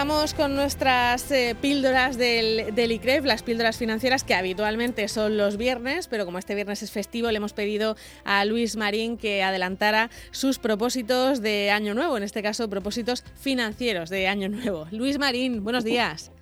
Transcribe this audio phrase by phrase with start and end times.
[0.00, 5.58] Vamos con nuestras eh, píldoras del, del ICREF, las píldoras financieras que habitualmente son los
[5.58, 10.08] viernes, pero como este viernes es festivo, le hemos pedido a Luis Marín que adelantara
[10.30, 14.86] sus propósitos de Año Nuevo, en este caso propósitos financieros de Año Nuevo.
[14.90, 16.32] Luis Marín, buenos días.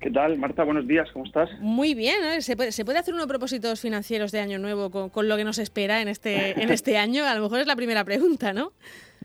[0.00, 0.64] ¿Qué tal, Marta?
[0.64, 1.50] Buenos días, ¿cómo estás?
[1.60, 2.40] Muy bien, ¿eh?
[2.40, 5.44] ¿Se, puede, ¿Se puede hacer unos propósitos financieros de Año Nuevo con, con lo que
[5.44, 7.26] nos espera en este, en este año?
[7.26, 8.72] A lo mejor es la primera pregunta, ¿no?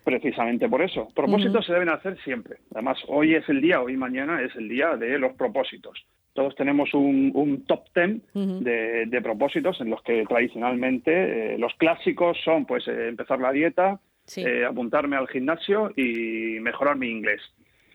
[0.07, 1.09] Precisamente por eso.
[1.13, 2.59] Propósitos se deben hacer siempre.
[2.71, 6.01] Además, hoy es el día, hoy y mañana es el día de los propósitos.
[6.31, 12.65] Todos tenemos un, top ten de, propósitos en los que tradicionalmente eh, los clásicos son
[12.65, 13.99] pues eh, empezar la dieta,
[14.37, 17.41] eh, apuntarme al gimnasio y mejorar mi inglés.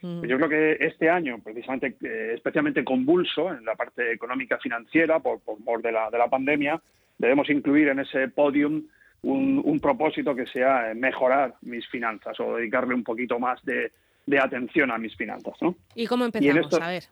[0.02, 1.96] Yo creo que este año, precisamente,
[2.34, 6.78] especialmente convulso en la parte económica financiera por, por, de, la, de la pandemia,
[7.16, 8.82] debemos incluir en ese podium
[9.22, 13.92] un, propósito que sea mejorar mis finanzas o dedicarle un poquito más de,
[14.40, 15.54] atención a mis finanzas.
[15.60, 15.76] ¿no?
[15.94, 16.80] ¿Y cómo empezamos?
[16.80, 17.04] A ver.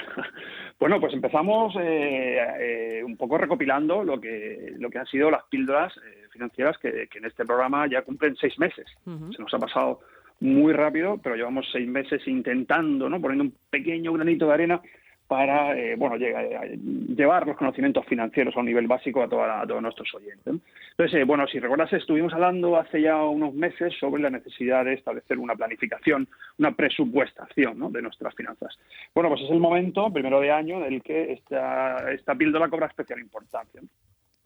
[0.78, 5.44] bueno, pues empezamos eh, eh, un poco recopilando lo que, lo que han sido las
[5.44, 8.86] píldoras eh, financieras que, en este programa ya cumplen seis meses.
[9.04, 10.00] Se nos ha pasado
[10.40, 13.20] muy rápido, pero llevamos seis meses intentando, ¿no?
[13.20, 14.80] poniendo un pequeño granito de arena
[15.28, 20.54] para eh, bueno llevar los conocimientos financieros a un nivel básico a, todos nuestros oyentes.
[20.90, 24.94] Entonces, eh, bueno, si recuerdas, estuvimos hablando hace ya unos meses sobre la necesidad de
[24.94, 26.26] establecer una planificación,
[26.58, 28.78] una presupuestación de nuestras finanzas.
[29.14, 32.86] Bueno, pues es el momento, primero de año, en el que esta, esta píldora cobra
[32.86, 33.82] especial importancia.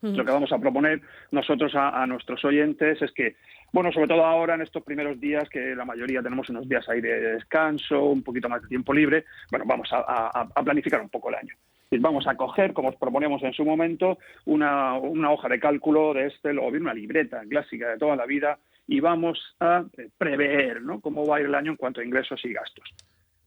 [0.02, 1.00] Lo que vamos a proponer
[1.30, 3.36] nosotros a, nuestros oyentes es que,
[3.72, 7.00] bueno, sobre todo ahora en estos primeros días, que la mayoría tenemos unos días ahí
[7.00, 11.36] de descanso, un poquito más de tiempo libre, bueno, vamos a, planificar un poco el
[11.36, 11.54] año.
[12.00, 16.58] Vamos a coger, como os proponemos en su momento, una, hoja de cálculo de Excel
[16.58, 18.58] o bien una libreta clásica de toda la vida
[18.88, 19.84] y vamos a
[20.18, 22.92] prever cómo va a ir el año en cuanto a ingresos y gastos.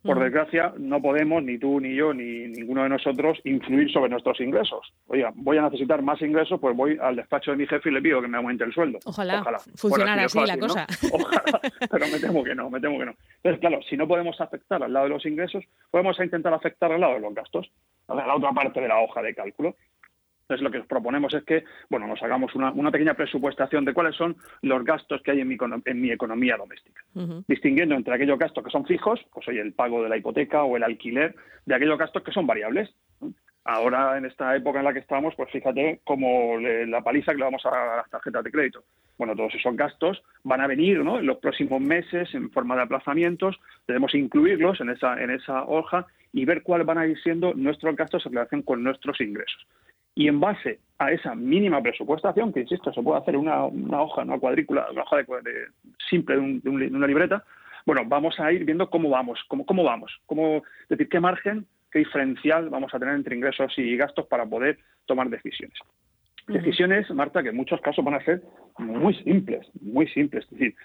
[0.05, 4.39] Por desgracia, no podemos, ni tú, ni yo, ni ninguno de nosotros, influir sobre nuestros
[4.39, 4.93] ingresos.
[5.07, 8.01] Oiga, voy a necesitar más ingresos, pues voy al despacho de mi jefe y le
[8.01, 8.99] pido que me aumente el sueldo.
[9.05, 9.59] Ojalá, Ojalá.
[9.75, 10.85] funcionara así, la cosa.
[11.11, 13.15] Ojalá, pero me temo que no, me temo que no.
[13.37, 17.01] Entonces, claro, si no podemos afectar al lado de los ingresos, podemos intentar afectar al
[17.01, 17.71] lado de los gastos,
[18.07, 19.75] a la otra parte de la hoja de cálculo.
[20.45, 24.15] Entonces, lo que os proponemos es que, bueno, nos hagamos una, pequeña presupuestación de cuáles
[24.15, 27.01] son los gastos que hay en mi, en mi economía doméstica,
[27.47, 30.77] distinguiendo entre aquellos gastos que son fijos, pues oye, el pago de la hipoteca o
[30.77, 31.35] el alquiler,
[31.65, 32.93] de aquellos gastos que son variables.
[33.63, 37.45] Ahora, en esta época en la que estamos, pues fíjate como la paliza que le
[37.45, 38.83] vamos a dar a las tarjetas de crédito.
[39.17, 41.17] Bueno, todos esos gastos van a venir ¿no?
[41.17, 46.05] en los próximos meses en forma de aplazamientos, debemos incluirlos en esa, en esa hoja
[46.31, 49.65] y ver cuáles van a ir siendo nuestros gastos en relación con nuestros ingresos.
[50.15, 54.21] Y en base a esa mínima presupuestación, que insisto, se puede hacer una, una hoja,
[54.21, 55.67] una cuadrícula, una hoja de,
[56.09, 57.43] simple de, una libreta,
[57.85, 61.65] bueno, vamos a ir viendo cómo vamos, cómo, cómo vamos, cómo, es decir, qué margen,
[61.91, 65.77] qué diferencial vamos a tener entre ingresos y gastos para poder tomar decisiones.
[66.47, 68.43] Decisiones, Marta, que en muchos casos van a ser
[68.77, 70.75] muy simples, muy simples, es decir,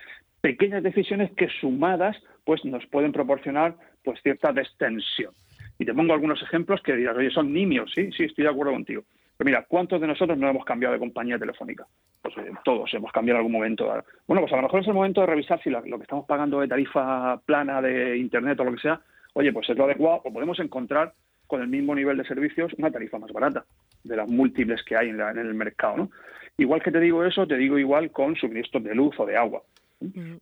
[0.40, 5.32] pequeñas decisiones que sumadas pues nos pueden proporcionar pues cierta destensión.
[5.78, 8.72] Y te pongo algunos ejemplos que dirás, oye, son nimios, sí, sí, estoy de acuerdo
[8.72, 9.04] contigo.
[9.40, 11.86] Pero mira, ¿cuántos de nosotros no hemos cambiado de compañía telefónica?
[12.20, 13.86] Pues eh, todos hemos cambiado en algún momento.
[14.26, 16.60] Bueno, pues a lo mejor es el momento de revisar si lo que estamos pagando
[16.60, 19.00] de tarifa plana de Internet o lo que sea,
[19.32, 21.14] oye, pues es lo adecuado o podemos encontrar
[21.46, 23.64] con el mismo nivel de servicios una tarifa más barata
[24.04, 25.96] de las múltiples que hay en, en el mercado.
[25.96, 26.10] ¿no?
[26.58, 29.62] Igual que te digo eso, te digo igual con suministros de luz o de agua.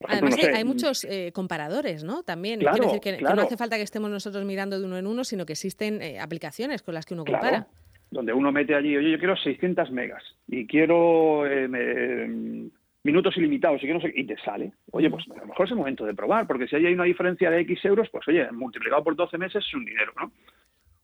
[0.09, 2.25] Además, hay, muchos eh, comparadores, ¿no?
[2.25, 2.59] También.
[2.59, 5.47] Quiero decir que, no hace falta que estemos nosotros mirando de uno en uno, sino
[5.47, 7.69] que existen eh, aplicaciones con las que uno compara.
[8.11, 12.71] Donde uno mete allí, oye, yo quiero 600 megas y quiero eh,
[13.05, 14.73] minutos ilimitados y, que y te sale.
[14.93, 17.51] Oye, pues a lo mejor es el momento de probar, porque si hay una diferencia
[17.51, 20.32] de X euros, pues oye, multiplicado por 12 meses es un dinero, ¿no?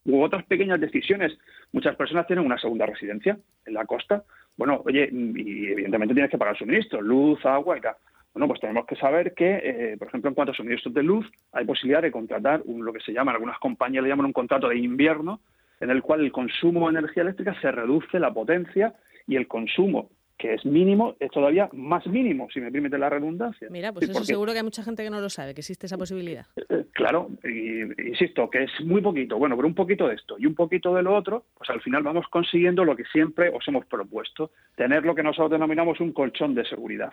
[0.06, 1.38] U otras pequeñas decisiones.
[1.72, 4.22] Muchas personas tienen una segunda residencia en la costa.
[4.56, 7.96] Bueno, oye, y evidentemente tienes que pagar suministro, luz, agua y tal.
[8.34, 11.30] Bueno, pues tenemos que saber que, eh, por ejemplo, en cuanto a suministros de luz,
[11.52, 14.68] hay posibilidad de contratar un, lo que se llama, algunas compañías le llaman un contrato
[14.68, 15.40] de invierno,
[15.84, 18.94] en el cual el consumo de energía eléctrica se reduce la potencia
[19.26, 20.08] y el consumo
[20.38, 23.68] que es mínimo, es todavía más mínimo, si me permite la redundancia.
[23.70, 25.96] Mira, pues eso seguro que hay mucha gente que no lo sabe, que existe esa
[25.96, 26.46] posibilidad.
[26.56, 30.36] Eh, eh, claro, y, insisto, que es muy poquito, bueno, pero un poquito de esto
[30.38, 33.66] y un poquito de lo otro, pues al final vamos consiguiendo lo que siempre os
[33.68, 37.12] hemos propuesto, tener lo que nosotros denominamos un colchón de seguridad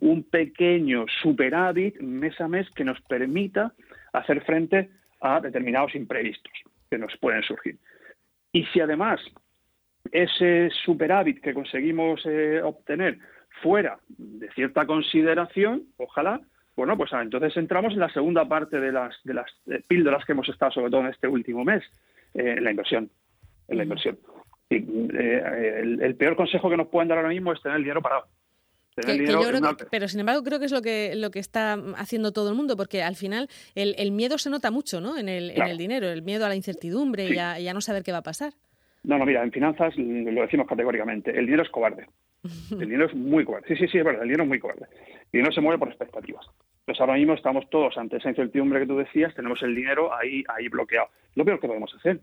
[0.00, 3.72] un pequeño superávit mes a mes que nos permita
[4.12, 4.90] hacer frente
[5.20, 6.52] a determinados imprevistos
[6.90, 7.76] que nos pueden surgir.
[8.52, 9.20] Y si además
[10.12, 13.18] ese superávit que conseguimos eh, obtener
[13.62, 16.40] fuera de cierta consideración, ojalá,
[16.76, 20.24] Bueno, pues ah, entonces entramos en la segunda parte de las, de las eh, píldoras
[20.24, 21.82] que hemos estado, sobre todo en este último mes,
[22.34, 23.10] eh, en la inversión.
[23.68, 24.18] En la inversión.
[24.68, 28.02] Y, eh, el, peor consejo que nos pueden dar ahora mismo es tener el dinero
[28.02, 28.26] parado.
[29.90, 32.76] Pero sin embargo creo que es lo que lo que está haciendo todo el mundo,
[32.76, 35.18] porque al final el, miedo se nota mucho ¿no?
[35.18, 38.12] en, el, en el dinero, el miedo a la incertidumbre y, a, no saber qué
[38.12, 38.54] va a pasar.
[39.04, 42.06] No, no, mira, en finanzas lo decimos categóricamente, el dinero es cobarde.
[42.70, 43.66] El dinero es muy cobarde.
[43.66, 44.86] Sí, sí, sí, es verdad, el dinero es muy cobarde.
[44.92, 46.46] El dinero se mueve por expectativas.
[46.80, 50.44] Entonces ahora mismo estamos todos ante esa incertidumbre que tú decías, tenemos el dinero ahí,
[50.46, 51.08] ahí bloqueado.
[51.34, 52.20] Lo peor que podemos hacer.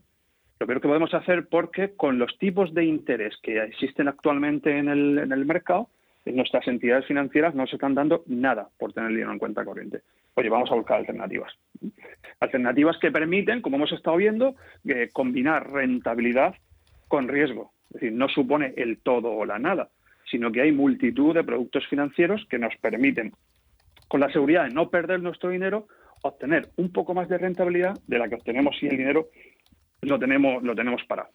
[0.60, 4.88] Lo peor que podemos hacer porque con los tipos de interés que existen actualmente en
[4.88, 5.90] el, en el mercado,
[6.25, 10.02] nuestras entidades financieras no se están dando nada por tener el dinero en cuenta corriente.
[10.36, 11.54] Oye, vamos a buscar alternativas.
[12.40, 14.56] Alternativas que permiten, como hemos estado viendo,
[14.88, 16.56] eh, combinar rentabilidad
[17.08, 17.74] con riesgo.
[17.90, 19.90] Es decir, no supone el todo o la nada,
[20.31, 23.34] sino que hay multitud de productos financieros que nos permiten,
[24.08, 25.88] con la seguridad de no perder nuestro dinero,
[26.24, 29.28] obtener un poco más de rentabilidad de la que obtenemos si el dinero
[30.02, 31.30] lo tenemos, lo tenemos parado.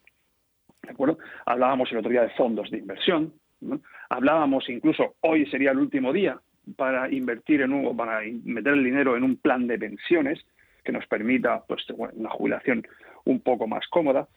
[0.83, 1.19] ¿De acuerdo?
[1.45, 3.35] Hablábamos el otro día de fondos de inversión,
[4.09, 6.41] hablábamos incluso hoy sería el último día
[6.77, 10.45] para invertir en un, para meter el dinero en un plan de pensiones
[10.85, 12.87] que nos permita pues una jubilación
[13.25, 14.29] un poco más cómoda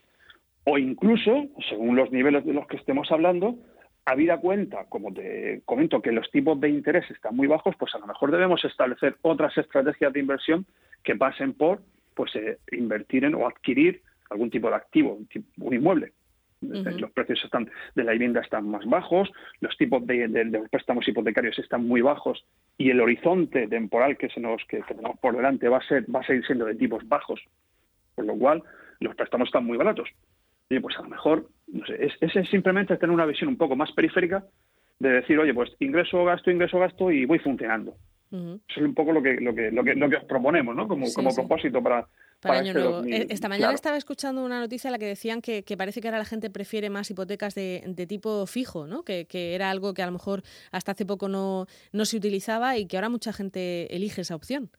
[0.63, 3.57] o incluso según los niveles de los que estemos hablando
[4.05, 7.99] habida cuenta, como te comento, que los tipos de interés están muy bajos, pues a
[7.99, 10.65] lo mejor debemos establecer otras estrategias de inversión
[11.03, 11.81] que pasen por
[12.15, 15.19] pues eh, invertir en o adquirir algún tipo de activo,
[15.59, 16.13] un inmueble.
[16.61, 19.31] Los precios están de la vivienda están más bajos,
[19.61, 22.45] los tipos de, los préstamos hipotecarios están muy bajos
[22.77, 26.19] y el horizonte temporal que se nos que, tenemos por delante va a ser va
[26.19, 27.41] a seguir siendo de tipos bajos,
[28.13, 28.63] por lo cual
[28.99, 30.09] los préstamos están muy baratos.
[30.69, 33.75] Y pues a lo mejor no sé, es, es simplemente tener una visión un poco
[33.75, 34.43] más periférica
[34.99, 37.95] de decir, oye, pues ingreso, gasto, ingreso, gasto y voy funcionando.
[38.31, 40.87] Eso es un poco lo que, lo que, lo que, lo que os proponemos, ¿no?
[40.87, 42.07] Como, como propósito para,
[42.39, 43.03] para, año este nuevo.
[43.03, 46.17] E, esta mañana estaba escuchando una noticia en la que decían que, parece que ahora
[46.17, 49.03] la gente prefiere más hipotecas de, tipo fijo, ¿no?
[49.03, 52.87] Que, era algo que a lo mejor hasta hace poco no, no se utilizaba y
[52.87, 54.69] que ahora mucha gente elige esa opción.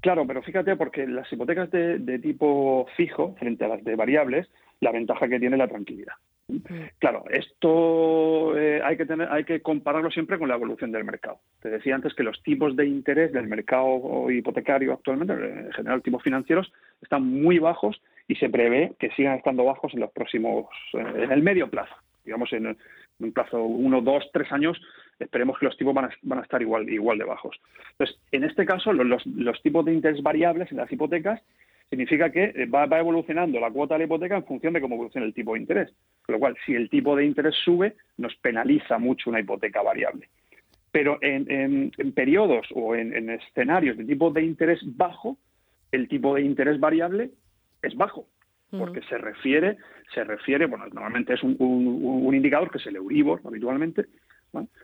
[0.00, 4.48] Claro, pero fíjate, porque las hipotecas de, de tipo fijo frente a las de variables,
[4.80, 6.14] la ventaja que tiene la tranquilidad.
[6.98, 11.38] Claro, esto eh, hay que tener, hay que compararlo siempre con la evolución del mercado.
[11.60, 16.22] Te decía antes que los tipos de interés del mercado hipotecario actualmente, en general tipos
[16.22, 21.24] financieros, están muy bajos y se prevé que sigan estando bajos en los próximos, eh,
[21.24, 21.94] en el medio plazo,
[22.24, 22.76] digamos en
[23.18, 24.80] un plazo uno, dos, tres años,
[25.18, 27.60] esperemos que los tipos van a, van a estar igual, igual de bajos.
[27.92, 31.42] Entonces, en este caso, los, los tipos de interés variables en las hipotecas
[31.90, 35.26] significa que eh, va, evolucionando la cuota de la hipoteca en función de cómo evoluciona
[35.26, 35.92] el tipo de interés.
[36.30, 40.28] Con lo cual, si el tipo de interés sube, nos penaliza mucho una hipoteca variable.
[40.92, 45.38] Pero en, periodos o en, escenarios de tipo de interés bajo,
[45.90, 47.32] el tipo de interés variable
[47.82, 48.28] es bajo,
[48.70, 49.78] porque se refiere,
[50.14, 54.06] se refiere, bueno, normalmente es un, indicador que es el Euribor habitualmente,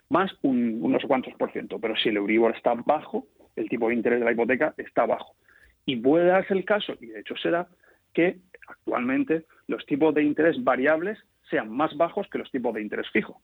[0.08, 3.94] más un, unos cuantos por ciento, pero si el Euribor está bajo, el tipo de
[3.94, 5.36] interés de la hipoteca está bajo.
[5.84, 7.68] Y puede darse el caso, y de hecho se da,
[8.12, 11.18] que actualmente los tipos de interés variables
[11.50, 13.40] sean más bajos que los tipos de interés fijo.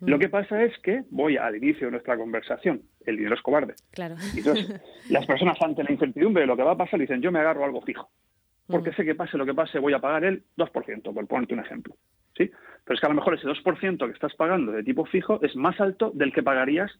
[0.00, 0.08] Mm.
[0.08, 3.74] Lo que pasa es que, voy al inicio de nuestra conversación, el dinero es cobarde.
[3.92, 4.16] Claro.
[4.34, 4.80] Y entonces,
[5.10, 7.64] las personas ante la incertidumbre de lo que va a pasar dicen, yo me agarro
[7.64, 8.10] algo fijo.
[8.66, 8.94] Porque mm.
[8.94, 11.94] sé que pase lo que pase, voy a pagar el 2%, por ponerte un ejemplo.
[12.36, 12.50] ¿sí?
[12.84, 15.56] Pero es que a lo mejor ese 2% que estás pagando de tipo fijo es
[15.56, 16.90] más alto del que pagarías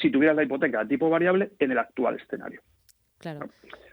[0.00, 2.62] si tuvieras la hipoteca de tipo variable en el actual escenario.
[3.18, 3.48] Claro.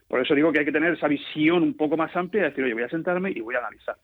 [0.07, 2.63] Por eso digo que hay que tener esa visión un poco más amplia y decir,
[2.63, 3.97] oye, voy a sentarme y voy a analizar.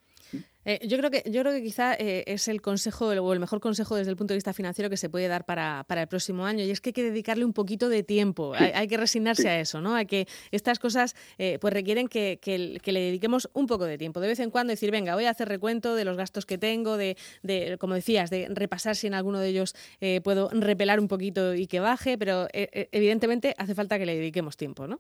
[0.65, 3.60] Eh, yo creo que yo creo que quizá eh, es el consejo o el mejor
[3.60, 6.63] consejo desde el punto de vista financiero que se puede dar para, el próximo año
[6.63, 9.79] y es que hay que dedicarle un poquito de tiempo, hay, que resignarse a eso,
[9.79, 9.95] ¿no?
[9.95, 14.27] A que estas cosas eh, pues requieren que, le dediquemos un poco de tiempo, de
[14.27, 17.15] vez en cuando decir venga voy a hacer recuento de los gastos que tengo, de,
[17.43, 19.75] de como decías, de repasar si en alguno de ellos
[20.24, 24.88] puedo repelar un poquito y que baje, pero evidentemente hace falta que le dediquemos tiempo,
[24.88, 25.00] ¿no?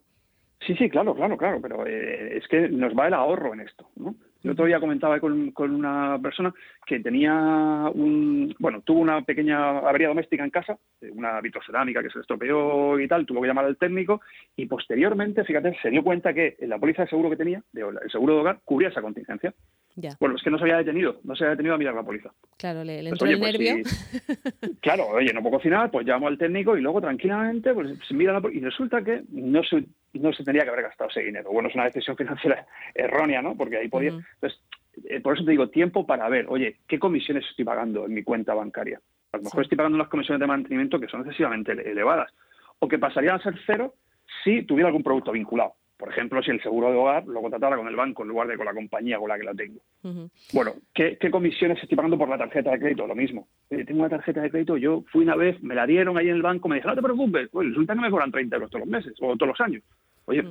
[0.65, 3.87] Sí, sí, claro, claro, claro, pero eh, es que nos va el ahorro en esto,
[3.95, 4.15] ¿no?
[4.45, 6.53] El otro día comentaba con, con, una persona
[6.85, 7.33] que tenía
[7.91, 12.99] un, bueno, tuvo una pequeña avería doméstica en casa, eh, una vitrocerámica que se estropeó
[12.99, 14.21] y tal, tuvo que llamar al técnico
[14.55, 18.35] y posteriormente, fíjate, se dio cuenta que la póliza de seguro que tenía, el seguro
[18.35, 19.51] de hogar, cubría esa contingencia.
[20.19, 22.29] Bueno, es que no se había detenido, no se había detenido a mirar la póliza.
[22.57, 23.83] Claro, le, le pues, entró el pues nervio.
[24.81, 28.41] claro, oye, no puedo cocinar, pues llamo al técnico y luego tranquilamente pues mira la
[28.41, 28.59] póliza.
[28.59, 29.85] Y resulta que no se,
[30.19, 31.51] no se tendría que haber gastado ese dinero.
[31.51, 33.55] Bueno, es una decisión financiera errónea, ¿no?
[33.55, 34.09] Porque ahí podía...
[34.09, 34.59] Entonces,
[35.09, 38.23] eh, por eso te digo, tiempo para ver, oye, ¿qué comisiones estoy pagando en mi
[38.23, 38.99] cuenta bancaria?
[39.31, 42.31] A lo mejor estoy pagando unas comisiones de mantenimiento que son excesivamente elevadas
[42.79, 43.95] o que pasarían a ser cero
[44.43, 45.73] si tuviera algún producto vinculado.
[45.97, 48.57] Por ejemplo, si el seguro de hogar lo contratara con el banco en lugar de
[48.57, 49.79] con la compañía con la que la tengo.
[50.53, 53.07] Bueno, ¿qué, comisiones estoy pagando por la tarjeta de crédito?
[53.07, 53.47] Lo mismo.
[53.69, 56.41] tengo una tarjeta de crédito, yo fui una vez, me la dieron ahí en el
[56.41, 58.89] banco, me dijeron, no te preocupes, pues resulta que me cobran 30 euros todos los
[58.89, 59.83] meses o todos los años.
[60.25, 60.43] Oye,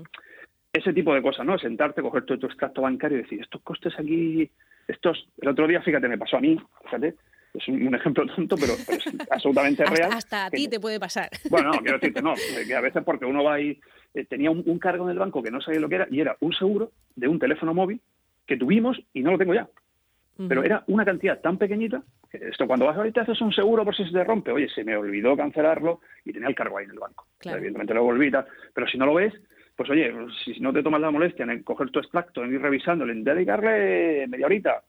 [0.73, 1.59] ese tipo de cosas, ¿no?
[1.59, 4.51] Sentarte, coger todo tu extracto bancario y decir, estos costes aquí,
[4.89, 5.29] estos...
[5.41, 7.15] El otro día, fíjate, me pasó a mí, fíjate,
[7.55, 10.11] es un, ejemplo tonto, pero, es absolutamente real.
[10.13, 11.31] Hasta, a ti te puede pasar.
[11.49, 12.35] Bueno, no, quiero decirte, no,
[12.67, 13.81] que a veces porque uno va y
[14.13, 16.37] eh, tenía un, cargo en el banco que no sabía lo que era y era
[16.41, 18.01] un seguro de un teléfono móvil
[18.47, 19.69] que tuvimos y no lo tengo ya.
[20.49, 23.95] Pero era una cantidad tan pequeñita que esto cuando vas ahorita haces un seguro por
[23.95, 26.91] si se te rompe, oye, se me olvidó cancelarlo y tenía el cargo ahí en
[26.91, 27.29] el banco.
[27.45, 28.33] Evidentemente lo volví,
[28.75, 29.33] pero si no lo ves,
[29.77, 30.13] pues oye,
[30.45, 34.27] si no te tomas la molestia en coger tu extracto, en ir revisándolo, en dedicarle
[34.29, 34.83] media horita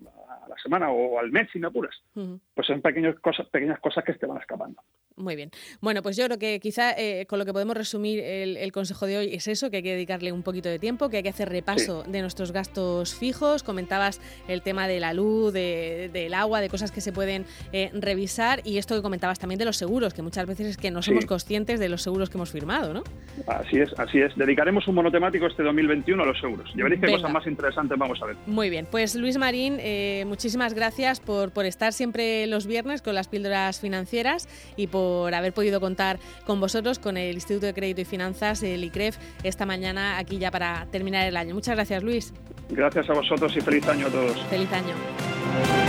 [0.45, 4.03] a la semana o al mes si me apuras, pues son pequeñas cosas, pequeñas cosas
[4.03, 4.81] que te van escapando.
[5.17, 5.49] Muy bien.
[5.79, 9.17] Bueno, pues yo creo que quizá eh, con lo que podemos resumir el, consejo de
[9.17, 11.47] hoy es eso, que hay que dedicarle un poquito de tiempo, que hay que hacer
[11.47, 13.63] repaso de nuestros gastos fijos.
[13.63, 18.59] Comentabas el tema de la luz, del agua, de cosas que se pueden eh, revisar
[18.65, 21.25] y esto que comentabas también de los seguros, que muchas veces es que no somos
[21.25, 23.03] conscientes de los seguros que hemos firmado, ¿no?
[23.47, 24.35] Así es, así es.
[24.35, 26.71] Dedicaremos un monotemático este 2021 a los seguros.
[26.75, 28.35] Ya veréis qué cosas más interesantes vamos a ver.
[28.45, 33.15] Muy bien, pues Luis Marín, eh, muchísimas gracias por, por estar siempre los viernes con
[33.15, 38.01] las píldoras financieras y por haber podido contar con vosotros, con el Instituto de Crédito
[38.01, 41.53] y Finanzas, el ICREF, esta mañana aquí ya para terminar el año.
[41.53, 42.33] Muchas gracias, Luis.
[42.69, 44.41] Gracias a vosotros y feliz año a todos.
[44.45, 45.84] Feliz año.